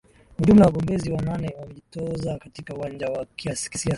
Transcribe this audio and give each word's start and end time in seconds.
ujumla 0.39 0.65
wagombezi 0.65 1.11
wanane 1.11 1.55
wamejitoza 1.59 2.37
katika 2.37 2.75
uwanja 2.75 3.07
wa 3.07 3.25
kisiasa 3.25 3.89